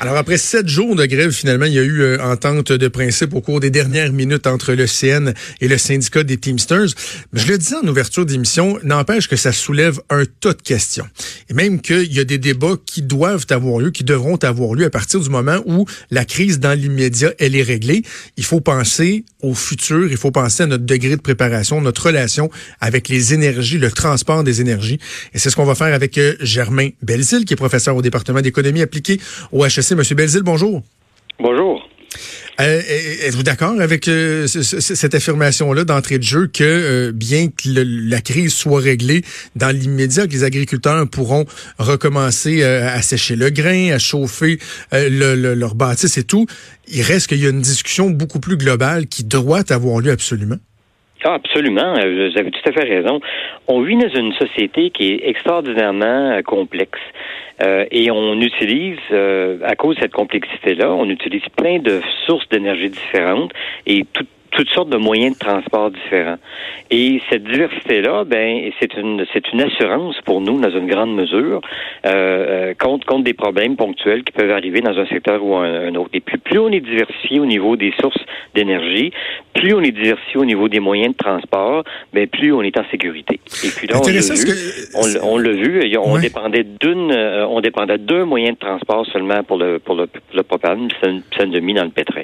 [0.00, 3.32] Alors après sept jours de grève, finalement, il y a eu euh, entente de principe
[3.32, 6.88] au cours des dernières minutes entre le CN et le syndicat des Teamsters.
[7.32, 11.06] Je le disais en ouverture d'émission, n'empêche que ça soulève un tas de questions.
[11.48, 14.84] Et même qu'il y a des débats qui doivent avoir lieu, qui devront avoir lieu
[14.84, 18.02] à partir du moment où la crise dans l'immédiat, elle est réglée.
[18.36, 22.50] Il faut penser au futur, il faut penser à notre degré de préparation, notre relation
[22.80, 24.98] avec les énergies, le transport des énergies.
[25.32, 28.40] Et c'est ce qu'on va faire avec euh, Germain Belzil, qui est professeur au département
[28.40, 29.20] d'économie appliquée
[29.52, 30.82] au Monsieur Belzil, bonjour.
[31.38, 31.86] Bonjour.
[32.60, 32.80] Euh,
[33.22, 37.68] êtes-vous d'accord avec euh, cette affirmation-là d'entrée de jeu que euh, bien que
[38.08, 39.22] la crise soit réglée
[39.56, 41.44] dans l'immédiat, que les agriculteurs pourront
[41.78, 44.58] recommencer à sécher le grain, à chauffer
[44.92, 46.46] le, leur bâtisse et tout,
[46.88, 50.58] il reste qu'il y a une discussion beaucoup plus globale qui doit avoir lieu absolument?
[51.24, 51.94] Ah, absolument.
[51.94, 53.20] Vous avez tout à fait raison.
[53.66, 57.00] On vit dans une société qui est extraordinairement complexe.
[57.62, 62.48] Euh, et on utilise, euh, à cause de cette complexité-là, on utilise plein de sources
[62.48, 63.52] d'énergie différentes
[63.86, 66.38] et tout, toutes sortes de moyens de transport différents.
[66.90, 71.60] Et cette diversité-là, ben, c'est une, c'est une assurance pour nous, dans une grande mesure,
[72.06, 75.88] euh, euh, contre, contre des problèmes ponctuels qui peuvent arriver dans un secteur ou un,
[75.88, 76.10] un autre.
[76.12, 78.22] Et puis, plus on est diversifié au niveau des sources
[78.54, 79.12] d'énergie,
[79.54, 82.84] plus on est diversifié au niveau des moyens de transport, ben, plus on est en
[82.90, 83.40] sécurité.
[83.64, 87.98] Et puis là, on l'a vu, on, l'a vu, on dépendait d'une, euh, on dépendait
[87.98, 91.60] d'un moyen de transport seulement pour le, pour le, le propane, ça, ça nous a
[91.60, 92.22] mis dans le pétrin.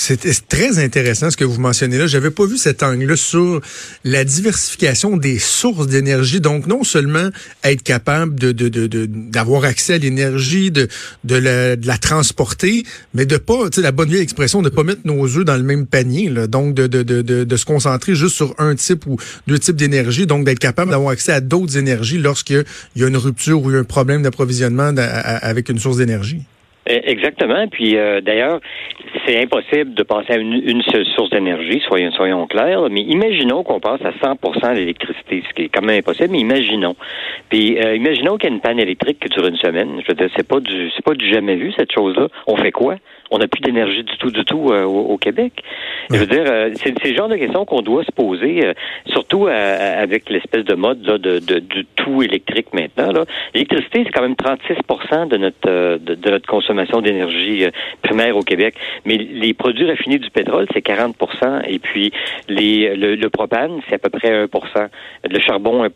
[0.00, 2.06] C'est très intéressant ce que vous mentionnez là.
[2.06, 3.60] J'avais pas vu cet angle-là sur
[4.04, 6.40] la diversification des sources d'énergie.
[6.40, 7.30] Donc, non seulement
[7.64, 10.88] être capable d'avoir accès à l'énergie, de,
[11.24, 15.36] la, transporter, mais de pas, tu sais, la bonne vieille expression, de pas mettre nos
[15.36, 16.30] œufs dans le même panier.
[16.46, 19.16] Donc, de, de, se concentrer juste sur un type ou
[19.48, 20.28] deux types d'énergie.
[20.28, 23.82] Donc, d'être capable d'avoir accès à d'autres énergies lorsqu'il y a une rupture ou un
[23.82, 26.44] problème d'approvisionnement avec une source d'énergie.
[26.88, 27.66] E, exactement.
[27.68, 28.60] Puis euh, d'ailleurs,
[29.26, 32.88] c'est impossible de passer à une, seule source d'énergie, soyons, soyons clairs.
[32.90, 36.30] Mais imaginons qu'on passe à 100% à l'électricité, ce qui est quand même impossible.
[36.30, 36.96] Mais imaginons.
[37.50, 40.00] Puis euh, imaginons qu'il y a une panne électrique qui dure une semaine.
[40.02, 42.28] Je veux dire, c'est pas du, c'est pas du jamais vu cette chose-là.
[42.46, 42.96] On fait quoi?
[43.30, 45.52] On n'a plus d'énergie du tout, du tout euh, au, Québec.
[46.10, 46.44] Je veux dire,
[46.74, 48.72] c'est, c'est le genre de questions qu'on doit se poser,
[49.06, 53.12] surtout avec l'espèce de mode là, de, de, du tout électrique maintenant.
[53.12, 53.24] Là.
[53.54, 57.70] L'électricité, c'est quand même 36% de notre de, de notre consommation d'énergie euh,
[58.02, 58.74] primaire au Québec.
[59.04, 61.16] Mais les produits raffinés du pétrole, c'est 40
[61.66, 62.12] et puis
[62.48, 64.46] les, le, propane, c'est à peu près 1
[65.30, 65.90] Le charbon, 1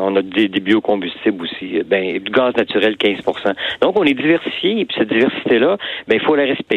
[0.00, 1.80] On a des, biocombustibles aussi.
[1.86, 3.18] Ben, du gaz naturel, 15
[3.80, 5.76] Donc, on est diversifié et puis cette diversité-là,
[6.08, 6.73] ben, il faut la respecter.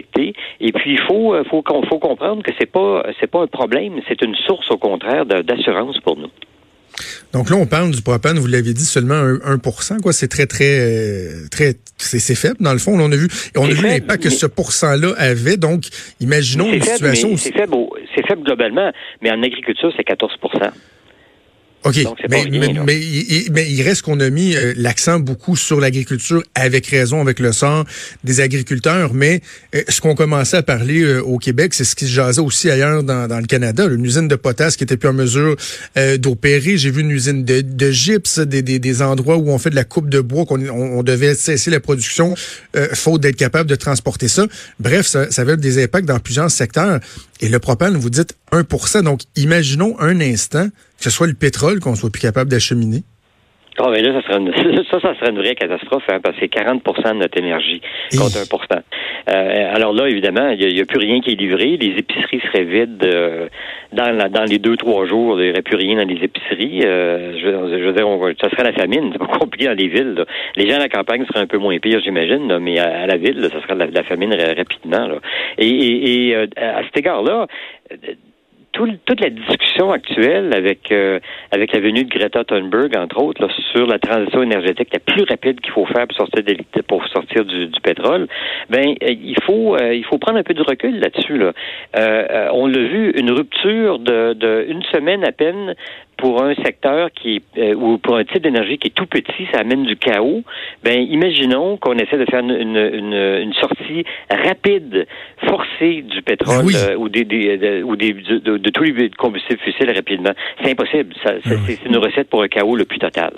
[0.59, 3.99] Et puis, il faut, euh, faut, faut comprendre que c'est pas, c'est pas un problème,
[4.07, 6.29] c'est une source, au contraire, d'assurance pour nous.
[7.33, 9.57] Donc là, on parle du propane, vous l'avez dit, seulement 1,
[10.01, 10.13] quoi.
[10.13, 12.99] C'est très, très, euh, très, c'est faible dans le fond.
[12.99, 15.57] on a vu, on a vu l'impact que ce pourcent-là avait.
[15.57, 15.83] Donc,
[16.19, 17.37] imaginons une situation.
[17.37, 17.75] C'est faible,
[18.15, 18.91] c'est faible globalement,
[19.21, 20.33] mais en agriculture, c'est 14
[21.83, 22.05] OK.
[22.29, 27.39] mais, mais, il, reste qu'on a mis euh, l'accent beaucoup sur l'agriculture, avec raison, avec
[27.39, 27.85] le sort
[28.23, 29.13] des agriculteurs.
[29.13, 29.41] Mais
[29.75, 32.69] euh, ce qu'on commençait à parler euh, au Québec, c'est ce qui se jasait aussi
[32.69, 33.85] ailleurs dans, dans le Canada.
[33.85, 35.55] Une usine de potasse qui était plus en mesure
[36.17, 36.77] d'opérer.
[36.77, 39.75] J'ai vu une usine de, de gypse, des, des, des, endroits où on fait de
[39.75, 42.35] la coupe de bois, qu'on on, devait cesser la production,
[42.93, 44.45] faute d'être capable de transporter ça.
[44.79, 46.99] Bref, ça, ça avait des impacts dans plusieurs secteurs.
[47.39, 51.79] Et le propane, vous dites 1% Donc, imaginons un instant que ce soit le pétrole
[51.79, 53.03] qu'on soit plus capable d'acheminer.
[53.79, 56.41] Oh, mais là, ça serait une, ça, ça serait une vraie catastrophe, hein, parce que
[56.41, 57.81] c'est 40% de notre énergie
[58.17, 58.81] contre 1%
[59.29, 61.77] euh, Alors là, évidemment, il n'y a, plus rien qui est livré.
[61.77, 63.47] Les épiceries seraient vides euh,
[63.93, 65.39] dans, la, dans les deux, trois jours.
[65.39, 66.81] Il n'y aurait plus rien dans les épiceries.
[66.85, 68.07] Euh, je, veux dire,
[68.41, 69.09] ça serait la famine.
[69.13, 70.25] C'est pas compliqué dans les villes.
[70.55, 73.47] Les gens à la campagne seraient un peu moins pires, j'imagine, mais à, la ville,
[73.51, 75.07] ça serait la, la famine rapidement.
[75.59, 77.45] Et, et, et à cet égard-là,
[79.05, 81.19] toute la discussion actuelle avec euh,
[81.51, 85.59] avec la venue de Greta Thunberg, entre autres, sur la transition énergétique la plus rapide
[85.61, 86.43] qu'il faut faire pour sortir,
[86.87, 88.27] pour sortir du, pétrole,
[88.69, 91.37] ben euh, il faut euh, il faut prendre un peu de recul là-dessus.
[91.37, 91.53] Là.
[92.53, 95.75] on l'a vu, une rupture de, de une semaine à peine
[96.17, 99.59] pour un secteur qui euh, ou pour un type d'énergie qui est tout petit, ça
[99.59, 100.43] amène du chaos.
[100.83, 105.07] Ben, imaginons qu'on essaie de faire une, une, une, sortie rapide,
[105.45, 109.59] forcée du pétrole ben euh, ou des, des ou des de, de, tous les combustibles
[109.59, 110.33] fossiles rapidement.
[110.61, 111.13] C'est impossible.
[111.23, 113.33] Ben C'est une recette pour un chaos le plus total.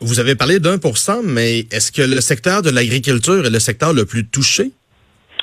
[0.00, 3.60] Vous avez parlé d'un pour cent, mais est-ce que le secteur de l'agriculture est le
[3.60, 4.72] secteur le plus touché?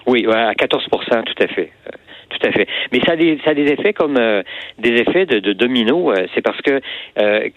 [0.05, 1.71] Oui, à 14% tout à fait.
[2.39, 2.67] Tout à fait.
[2.91, 4.15] Mais ça a des, ça a des effets comme
[4.77, 6.13] des effets de, de domino.
[6.33, 6.79] c'est parce que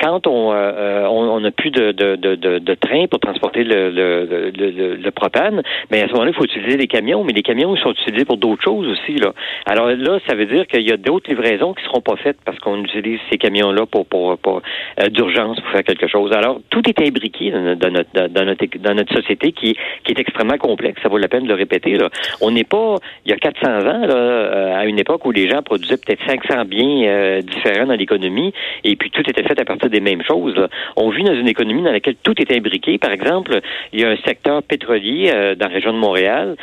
[0.01, 4.97] quand on on n'a plus de, de, de, de, train pour transporter le, le, le,
[4.97, 7.93] le propane, mais à ce moment-là, il faut utiliser des camions, mais les camions sont
[7.93, 9.17] utilisés pour d'autres choses aussi.
[9.17, 9.33] Là.
[9.67, 12.59] Alors là, ça veut dire qu'il y a d'autres livraisons qui seront pas faites parce
[12.59, 14.63] qu'on utilise ces camions-là pour, pour, pour
[15.11, 16.33] d'urgence pour faire quelque chose.
[16.33, 20.59] Alors, tout est imbriqué dans notre, dans notre, dans notre société qui, qui est extrêmement
[20.59, 21.01] complexe.
[21.03, 21.95] Ça vaut la peine de le répéter.
[21.97, 22.09] Là.
[22.41, 25.49] On n'est pas, il y a 400 ans, là, euh, à une époque où les
[25.49, 28.53] gens produisaient peut-être 500 biens euh, différents dans l'économie,
[28.85, 30.67] et puis tout était fait à partir des mêmes choses.
[30.97, 32.99] On vit dans une économie dans laquelle tout est imbriqué.
[32.99, 33.61] Par exemple,
[33.93, 36.57] il y a un secteur pétrolier euh, dans la région de Montréal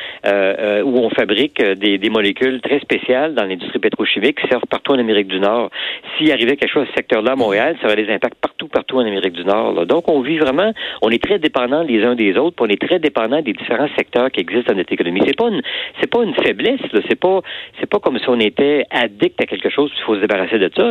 [0.86, 5.00] où on fabrique des, des, molécules très spéciales dans l'industrie pétrochimique qui servent partout en
[5.00, 5.70] Amérique du Nord.
[6.18, 8.98] S'il arrivait quelque chose à ce secteur-là à Montréal, ça aurait des impacts partout, partout
[8.98, 9.86] en Amérique du Nord.
[9.86, 10.72] Donc, on vit vraiment,
[11.02, 13.90] on est très dépendants les uns des autres, puis on est très dépendants des différents
[13.98, 15.22] secteurs qui existent dans notre économie.
[15.26, 15.62] C'est pas une,
[16.00, 17.02] c'est pas une faiblesse, là.
[17.08, 17.42] C'est pas,
[17.80, 20.72] c'est pas comme si on était addict à quelque chose, il faut se débarrasser de
[20.75, 20.90] ça.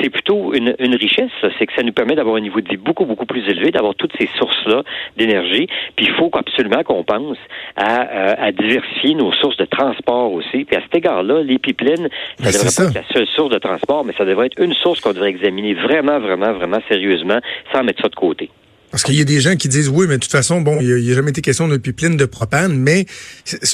[0.00, 2.76] C'est plutôt une, une richesse, C'est que ça nous permet d'avoir un niveau de vie
[2.76, 4.82] beaucoup, beaucoup plus élevé, d'avoir toutes ces sources-là
[5.16, 5.66] d'énergie.
[5.96, 7.38] Puis il faut absolument qu'on pense
[7.76, 10.64] à, euh, à, diversifier nos sources de transport aussi.
[10.64, 12.08] Puis à cet égard-là, les pipelines,
[12.38, 14.74] ça ben, devrait pas être la seule source de transport, mais ça devrait être une
[14.74, 17.38] source qu'on devrait examiner vraiment, vraiment, vraiment sérieusement,
[17.72, 18.50] sans mettre ça de côté.
[18.90, 20.94] Parce qu'il y a des gens qui disent oui, mais de toute façon, bon, il
[20.96, 23.06] n'y a, jamais été question de pipeline de propane, mais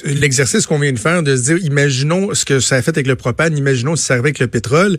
[0.04, 3.06] l'exercice qu'on vient de faire, de se dire, imaginons ce que ça a fait avec
[3.06, 4.98] le propane, imaginons si ça arrivait avec le pétrole,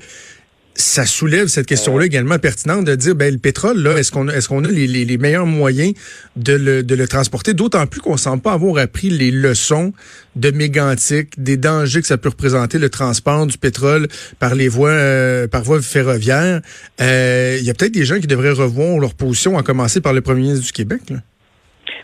[0.77, 4.47] ça soulève cette question-là également pertinente de dire ben le pétrole là est-ce qu'on est-ce
[4.47, 5.94] qu'on a les, les, meilleurs moyens
[6.35, 7.53] de le, de le transporter?
[7.53, 9.91] D'autant plus qu'on semble pas avoir appris les leçons
[10.35, 14.07] de mégantique des dangers que ça peut représenter le transport du pétrole
[14.39, 16.62] par les voies euh, par voie ferroviaire
[17.01, 20.13] euh, il y a peut-être des gens qui devraient revoir leur position à commencer par
[20.13, 21.18] le premier ministre du Québec là.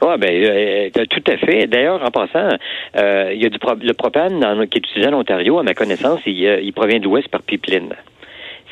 [0.02, 1.68] Oui, ben, euh, tout à fait.
[1.68, 2.58] D'ailleurs, en passant,
[2.96, 6.20] il y a du le propane dans, qui est utilisé en Ontario, à ma connaissance,
[6.26, 7.94] il, il provient de l'Ouest par pipeline.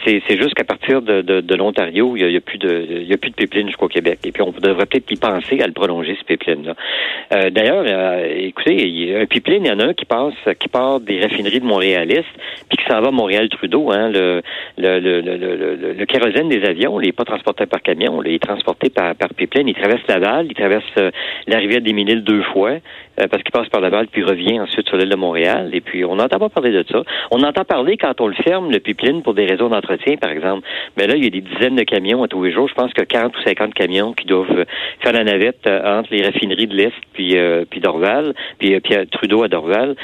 [0.05, 3.13] C'est juste qu'à partir de, de, de l'Ontario, il n'y a, plus de il y
[3.13, 4.19] a plus de pipeline jusqu'au Québec.
[4.23, 6.75] Et puis on devrait peut-être y penser à le prolonger ce pipeline-là.
[7.33, 10.05] Euh, D'ailleurs, euh, écoutez, il y a un pipeline, il y en a un qui
[10.05, 12.25] passe qui part des raffineries de Montréal-Est,
[12.69, 13.91] puis qui s'en va à Montréal-Trudeau.
[13.91, 14.41] Hein, le,
[14.77, 18.39] le, le, le, le, kérosène des avions, il n'est pas transporté par camion, il est
[18.39, 19.67] transporté par, par pipeline.
[19.67, 21.11] Il traverse Laval, il traverse euh,
[21.47, 22.77] la rivière des Miniles deux fois,
[23.27, 25.69] parce qu'il passe par Laval, puis revient ensuite sur l'île de Montréal.
[25.73, 27.03] Et puis on n'entend pas parler de ça.
[27.31, 30.67] On entend parler quand on le ferme, le pipeline, pour des raisons d'entretien par exemple.
[30.97, 32.67] Mais là, il y a des dizaines de camions à tous les jours.
[32.67, 34.65] Je pense que 40 ou 50 camions qui doivent
[34.99, 38.79] faire la navette euh, entre les raffineries de l'Est puis, euh, puis Dorval, puis, euh,
[38.79, 39.95] puis Trudeau à Dorval,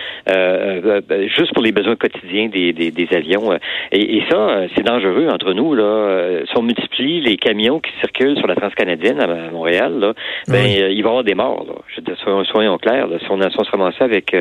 [1.37, 3.57] juste pour les besoins quotidiens des, des, avions.
[3.91, 5.73] Et, ça, c'est dangereux entre nous.
[5.73, 6.41] Là.
[6.45, 10.13] Si on multiplie les camions qui circulent sur la transcanadienne à Montréal, là,
[10.47, 11.65] ben, il va y avoir des morts.
[11.67, 11.75] Là.
[11.95, 13.06] Je, soyons, clairs.
[13.19, 14.35] Si, on, si on se ramassait avec,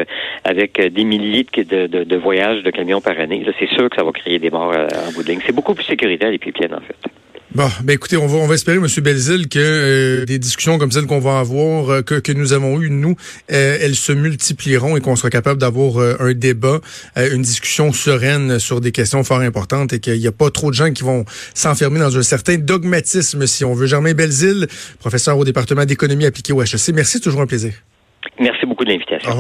[0.45, 4.13] avec des milliers de, de, voyages de camions par année, c'est sûr que ça va
[4.13, 5.25] créer des morts en bout.
[5.47, 7.11] C'est beaucoup plus sécuritaire, les pipelines, en fait.
[7.57, 8.87] Bon, ben écoutez, on va, on va espérer, M.
[9.03, 12.79] Belzil, que euh, des discussions comme celles qu'on va avoir, euh, que, que nous avons
[12.83, 13.17] eues, nous,
[13.51, 16.81] euh, elles se multiplieront et qu'on sera capable d'avoir un débat,
[17.17, 20.77] une discussion sereine sur des questions fort importantes et qu'il n'y a pas trop de
[20.77, 21.25] gens qui vont
[21.55, 23.87] s'enfermer dans un certain dogmatisme, si on veut.
[23.87, 24.67] Germain Belzil,
[24.99, 26.91] professeur au département d'économie appliquée au HEC.
[26.93, 27.73] Merci, toujours un plaisir.
[28.41, 29.31] Merci beaucoup de l'invitation.